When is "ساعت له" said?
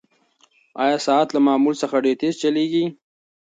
1.07-1.39